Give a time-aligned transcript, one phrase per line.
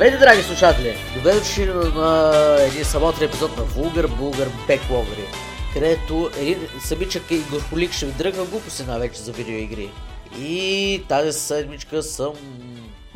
[0.00, 0.94] Здравейте, драги слушатели!
[1.16, 5.24] Добре дошли на един самотен епизод на Вулгар Булгар Беклогри,
[5.74, 9.90] където един самичък и горполик ще ви дръгва глупости най-вече за видеоигри.
[10.38, 12.32] И тази седмичка съм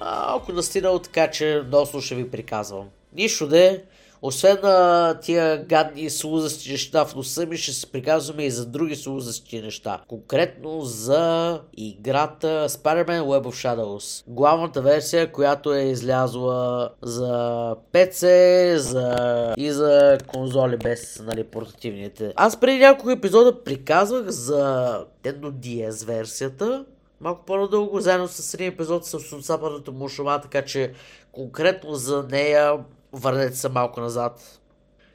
[0.00, 2.84] малко настинал, така че носно ще ви приказвам.
[3.12, 3.84] Нищо де,
[4.22, 8.96] освен на тия гадни слузащи неща в носа ми, ще се приказваме и за други
[8.96, 10.00] слузащи неща.
[10.08, 14.24] Конкретно за играта Spider-Man Web of Shadows.
[14.26, 19.54] Главната версия, която е излязла за PC за...
[19.56, 22.32] и за конзоли без нали, портативните.
[22.36, 26.84] Аз преди няколко епизода приказвах за Nintendo DS версията,
[27.20, 30.92] малко по-надълго, заедно с един епизод с отсапаната му шума, така че
[31.32, 32.78] конкретно за нея
[33.12, 34.60] върнете се малко назад.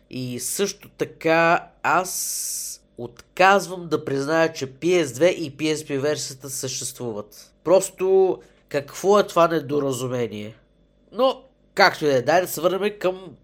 [0.09, 7.53] И също така аз отказвам да призная, че PS2 и PSP версията съществуват.
[7.63, 8.37] Просто
[8.69, 10.55] какво е това недоразумение?
[11.11, 13.35] Но, както и да е, дай да се върнем към,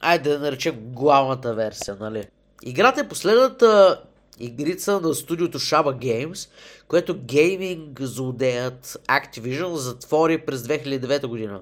[0.00, 2.26] айде да наречем главната версия, нали?
[2.62, 4.00] Играта е последната
[4.40, 6.48] игрица на студиото Shaba Games,
[6.88, 11.60] което гейминг злодеят Activision затвори през 2009 година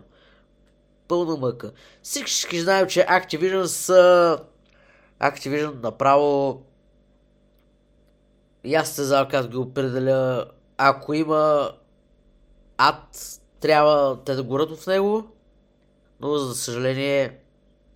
[1.11, 1.71] пълна мъка.
[2.03, 4.39] Всички знаем, че Activision са...
[5.21, 6.63] Activision направо...
[8.65, 10.47] И аз се знам как ги определя.
[10.79, 11.73] Ако има
[12.79, 15.25] ад, трябва те да горят в него.
[16.21, 17.39] Но, за съжаление,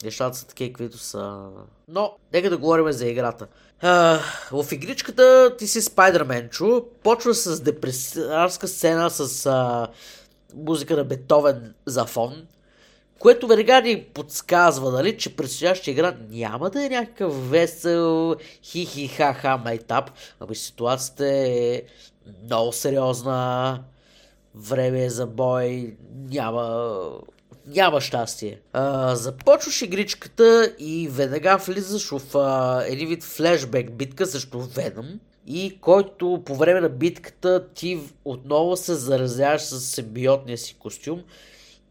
[0.04, 1.48] нещата са такива, каквито са.
[1.88, 3.46] Но, нека да говорим за играта.
[3.80, 4.20] А,
[4.52, 9.88] в игричката ти си Спайдерменчо, почва с депресарска сцена с а,
[10.54, 12.46] музика на Бетовен за фон
[13.18, 20.10] което веднага ни подсказва, нали, че предстоящия игра няма да е някакъв весел хи-хи-ха-ха майтап,
[20.40, 21.82] ами ситуацията е
[22.44, 23.80] много сериозна,
[24.55, 27.02] време е за бой, няма,
[27.66, 28.61] няма щастие.
[28.72, 35.78] А, започваш игричката и веднага влизаш в а, един вид флешбек битка срещу Веном, и
[35.80, 41.22] който по време на битката ти отново се заразяваш с симбиотния си костюм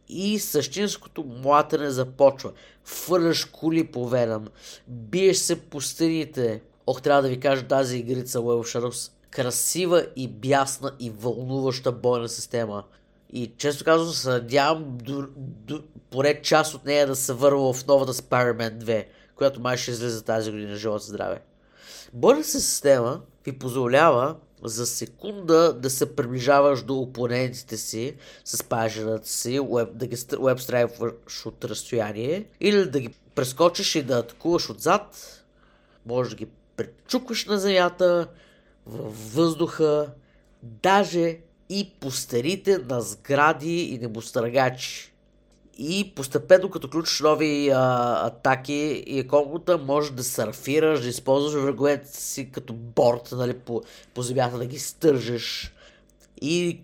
[0.09, 2.51] и същинското млатене започва.
[2.83, 4.47] Фърляш кули по Веном,
[4.87, 6.61] биеш се по стените.
[6.87, 9.11] Ох, трябва да ви кажа тази игрица Shadows.
[9.29, 12.83] Красива и бясна и вълнуваща бойна система.
[13.33, 14.97] И често казвам се надявам
[16.09, 19.05] поне част от нея да се върва в новата Spider-Man 2,
[19.35, 20.75] която май ще излезе тази година.
[20.75, 21.41] Живот здраве.
[22.13, 28.15] Бойната система ви позволява за секунда да се приближаваш до опонентите си
[28.45, 29.59] с пажерата си,
[29.93, 35.39] да ги вебстрайваш от разстояние или да ги прескочиш и да атакуваш отзад.
[36.05, 38.27] Може да ги пречукваш на земята,
[38.85, 40.11] във въздуха,
[40.63, 41.37] даже
[41.69, 45.12] и по старите на сгради и небостъргачи.
[45.77, 52.17] И постепенно, като ключиш нови а, атаки и комбота, можеш да сърфираш, да използваш враговете
[52.17, 53.81] си като борт нали, по,
[54.13, 55.73] по земята, да ги стържеш.
[56.41, 56.81] И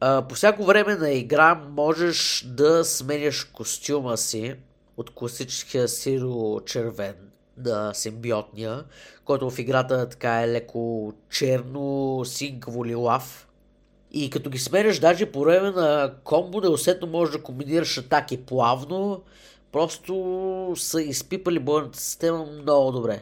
[0.00, 4.54] а, по всяко време на игра можеш да сменяш костюма си
[4.96, 7.14] от класическия сиро-червен
[7.56, 8.84] на симбиотния,
[9.24, 13.47] който в играта така е леко черно, синкаво лилав
[14.12, 19.22] и като ги сменяш даже по време на комбо, неусетно можеш да комбинираш атаки плавно.
[19.72, 23.20] Просто са изпипали бойната система много добре.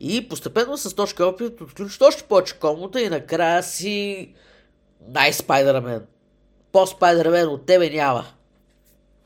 [0.00, 4.32] И постепенно с точка опит отключиш още повече комбота и накрая си
[5.08, 6.02] най-спайдермен.
[6.72, 8.24] По-спайдермен от тебе няма.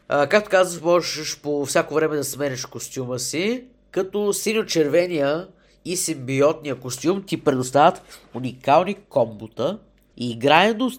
[0.08, 5.48] А, както казваш, можеш по всяко време да смениш костюма си, като синьо-червения
[5.84, 8.02] и симбиотния костюм ти предоставят
[8.34, 9.78] уникални комбота,
[10.16, 10.90] и играенето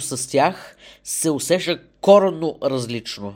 [0.00, 3.34] с тях се усеща коренно различно.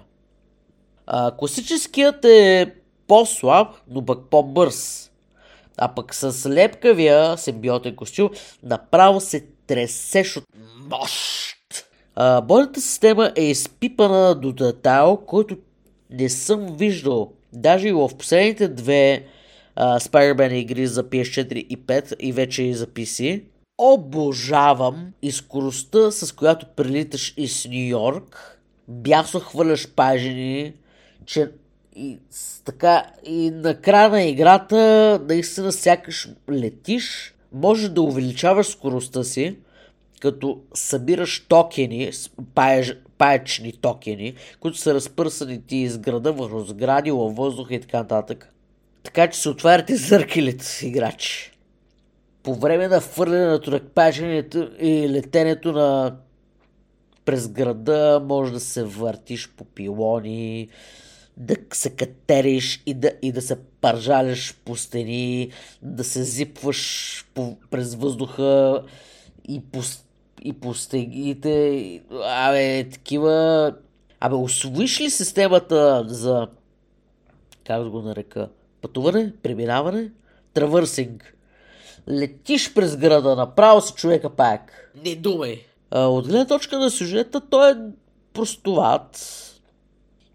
[1.07, 2.75] А, класическият е
[3.07, 5.11] по-слаб, но пък по-бърз.
[5.77, 8.31] А пък с лепкавия симбиотен костюм
[8.63, 10.45] направо се тресеш от
[10.91, 11.57] мощ.
[12.15, 15.57] А, бойната система е изпипана до детайл, който
[16.11, 17.33] не съм виждал.
[17.53, 19.25] Даже и в последните две
[19.77, 23.43] uh, Spider-Man игри за PS4 и 5 и вече и за PC
[23.83, 28.59] обожавам и скоростта, с която прилиташ из Нью Йорк,
[28.89, 30.73] бясо хвърляш пажени,
[31.27, 31.51] че
[31.97, 32.19] и,
[32.65, 39.57] така, и на края на играта наистина сякаш летиш, може да увеличаваш скоростта си,
[40.21, 42.11] като събираш токени,
[42.55, 47.99] паеж, паечни токени, които са разпърсани ти из града върху сгради, във въздуха и така
[47.99, 48.49] нататък.
[49.03, 51.52] Така че се отваряте зъркелите играчи
[52.43, 56.17] по време на фърлянето на паженето и летенето на
[57.25, 60.69] през града, може да се въртиш по пилони,
[61.37, 65.51] да се катериш и да, и да се пържаляш по стени,
[65.83, 68.83] да се зипваш по, през въздуха
[69.49, 69.81] и по,
[70.43, 72.01] и по стегите.
[72.25, 73.75] Абе, такива...
[74.21, 76.49] Абе, освоиш ли системата за...
[77.67, 78.49] Как да го нарека?
[78.81, 79.33] Пътуване?
[79.43, 80.11] Преминаване?
[80.55, 81.37] Травърсинг.
[82.09, 84.93] Летиш през града, направо си човека пак.
[85.05, 85.65] Не думай.
[85.91, 87.77] От гледна точка на сюжета, той е
[88.33, 89.39] простоват.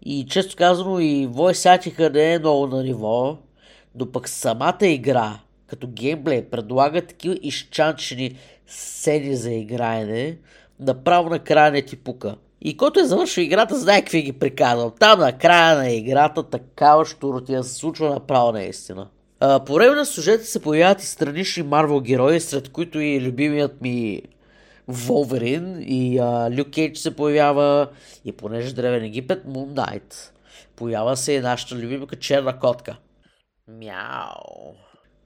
[0.02, 3.36] И често казано и acting не е много на ниво,
[3.94, 10.38] но пък самата игра, като геймплей, предлага такива изчанчени сцени за играене,
[10.80, 12.36] направо на края не ти пука.
[12.60, 14.92] И който е завършил играта, знае какви ги приказвам.
[15.00, 19.08] Там на края на играта такава штуротия се случва направо наистина.
[19.40, 24.22] По време на сюжета се появяват и странични Марвел герои, сред които и любимият ми
[24.88, 27.88] Волверин и а, Люк Кейдж се появява
[28.24, 30.14] и понеже Древен Египет, Moon Knight.
[30.76, 32.96] Поява се и нашата любимка черна котка.
[33.68, 34.74] Мяу.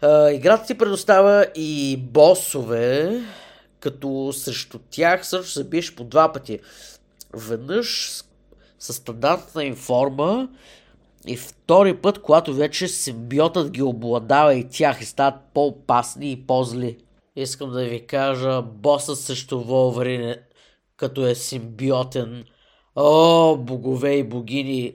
[0.01, 3.21] А, играта ти предоставя и босове,
[3.81, 6.61] като срещу тях също се биеш по два пъти.
[7.35, 8.11] Веднъж
[8.79, 10.49] с стандартната им форма
[11.27, 16.99] и втори път, когато вече симбиотът ги обладава и тях и стават по-опасни и по-зли.
[17.37, 20.35] Искам да ви кажа, босът срещу Волверин,
[20.97, 22.45] като е симбиотен.
[22.97, 24.95] О, богове и богини,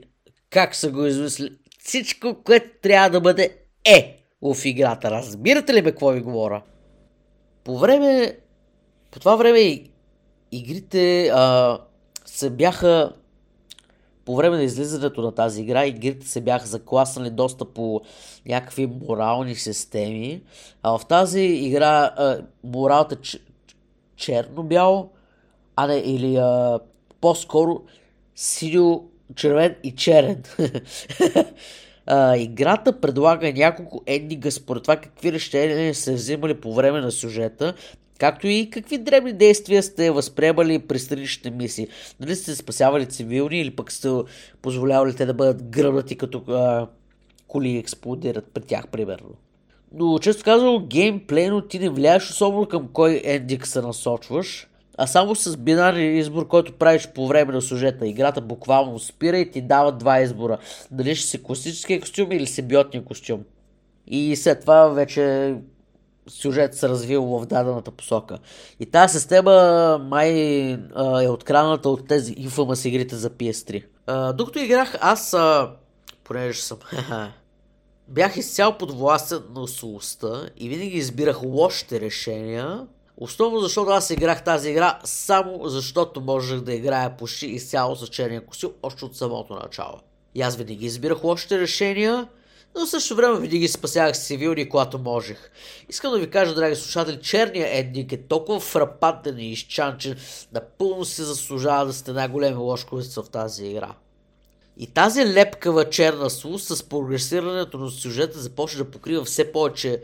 [0.50, 1.50] как са го измисли.
[1.78, 5.10] Всичко, което трябва да бъде е в играта.
[5.10, 6.62] Разбирате ли ме какво ви говоря?
[7.64, 8.38] По време,
[9.10, 9.82] по това време
[10.52, 11.78] игрите а,
[12.24, 13.12] се бяха
[14.28, 18.00] по време на излизането на тази игра игрите се бяха закласнали доста по
[18.46, 20.42] някакви морални системи.
[20.82, 23.38] А в тази игра а, моралът е
[24.16, 25.10] черно-бяло,
[25.76, 26.80] а не или а,
[27.20, 27.82] по-скоро
[28.34, 29.04] синьо,
[29.34, 30.42] червен и черен.
[32.06, 37.74] а, играта предлага няколко ендинга според това какви решения се взимали по време на сюжета
[38.18, 41.88] Както и какви дребни действия сте възприемали при страничните мисии.
[42.20, 44.08] Дали сте спасявали цивилни или пък сте
[44.62, 46.86] позволявали те да бъдат гръбнати като а,
[47.48, 49.30] коли експлодират при тях, примерно.
[49.92, 54.68] Но често казвам, геймплейно ти не влияеш особено към кой ендик се насочваш,
[54.98, 58.06] а само с бинарен избор, който правиш по време на сюжета.
[58.06, 60.58] Играта буквално спира и ти дава два избора.
[60.90, 63.44] Дали ще си класическия костюм или симбиотния костюм.
[64.06, 65.54] И след това вече
[66.28, 68.38] сюжет се развил в дадената посока.
[68.80, 69.52] И тази система
[70.04, 70.30] май
[71.22, 73.84] е откраната от тези Infamous игрите за PS3.
[74.06, 75.36] А, докато играх, аз,
[76.24, 76.78] понеже съм
[78.08, 82.86] бях изцял под властта на усолостта и винаги избирах лошите решения,
[83.20, 88.46] Основно защото аз играх тази игра само защото можех да играя почти изцяло с черния
[88.46, 89.98] костюм още от самото начало.
[90.34, 92.28] И аз винаги избирах лошите решения
[92.74, 95.50] но в същото време винаги спасявах цивилни, когато можех.
[95.88, 100.16] Искам да ви кажа, драги слушатели, черния едник е толкова фрапантен и изчанчен,
[100.52, 103.94] напълно си заслужава да сте най-големи лошковица в тази игра.
[104.76, 110.02] И тази лепкава черна слус с прогресирането на сюжета започва да покрива все повече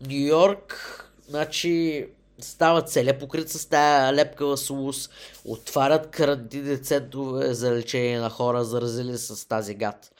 [0.00, 2.06] Нью Йорк, значи
[2.38, 5.10] става целя покрит с тази лепкава слус,
[5.44, 10.10] отварят карантинни центрове за лечение на хора, заразили с тази гад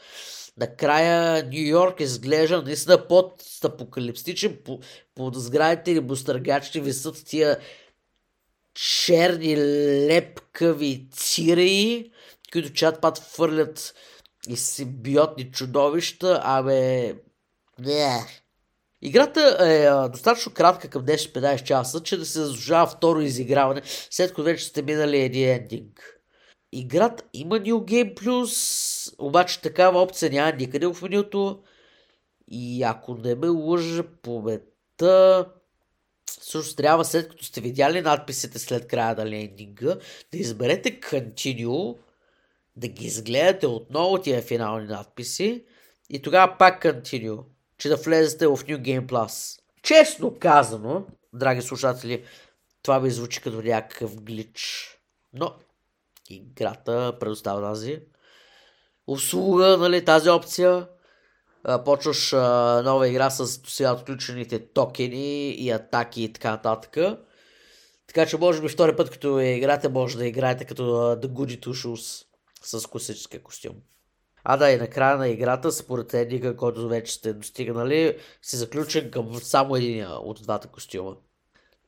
[0.56, 4.58] накрая Нью Йорк изглежда наистина под апокалипстичен.
[4.64, 4.80] По,
[5.14, 7.58] под сградите или бустъргачите висят тия
[8.74, 9.56] черни
[10.06, 12.10] лепкави циреи,
[12.52, 13.94] които чат пат фърлят
[14.48, 17.14] и симбиотни чудовища, абе...
[17.78, 18.26] Не.
[19.02, 24.42] Играта е достатъчно кратка към 10-15 часа, че да се заслужава второ изиграване, след като
[24.42, 26.13] вече сте минали един ендинг.
[26.76, 31.62] Играта има New Game Plus, обаче такава опция няма никъде в менюто.
[32.48, 35.46] И ако не ме лъжа победта,
[36.30, 39.96] също трябва след като сте видяли надписите след края на лендинга,
[40.32, 41.98] да изберете Continue,
[42.76, 45.64] да ги изгледате отново тия финални надписи
[46.10, 47.44] и тогава пак Continue,
[47.78, 49.60] че да влезете в New Game Plus.
[49.82, 52.24] Честно казано, драги слушатели,
[52.82, 54.88] това ви звучи като някакъв глич.
[55.32, 55.54] Но
[56.30, 58.02] играта предоставя тази
[59.06, 60.88] услуга, нали, тази опция.
[61.84, 67.18] Почваш а, нова игра с сега отключените токени и атаки и така нататък.
[68.06, 70.82] Така че може би втори път, като я играете, може да играете като
[71.16, 72.24] The Goody Two
[72.62, 73.74] с класическия костюм.
[74.44, 79.34] А да, и накрая на играта, според едника, който вече сте достигнали, си заключен към
[79.34, 81.16] само един от двата костюма.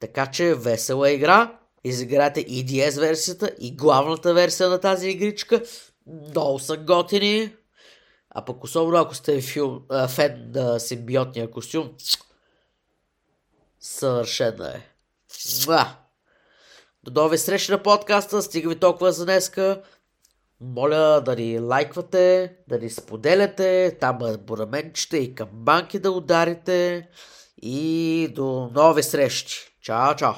[0.00, 5.62] Така че весела игра изиграте и DS версията, и главната версия на тази игричка.
[6.06, 7.54] Много са готини.
[8.30, 11.90] А пък особено ако сте фил, а, фен на симбиотния костюм,
[13.80, 14.90] съвършено е.
[15.66, 15.86] Муа!
[17.02, 18.42] До нови срещи на подкаста.
[18.42, 19.82] Стига ви толкова за днеска.
[20.60, 27.08] Моля да ни лайквате, да ни споделяте, там абонаменчета и камбанки да ударите.
[27.62, 29.56] И до нови срещи.
[29.82, 30.32] Чао, чао!